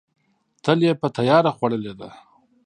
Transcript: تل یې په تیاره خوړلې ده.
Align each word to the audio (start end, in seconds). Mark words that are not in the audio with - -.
تل 0.63 0.79
یې 0.87 0.93
په 1.01 1.07
تیاره 1.17 1.51
خوړلې 1.57 1.93
ده. 1.99 2.09